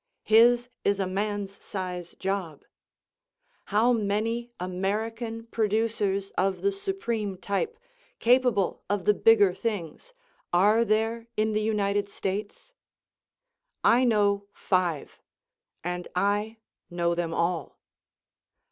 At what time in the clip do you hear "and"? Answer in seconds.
15.83-16.07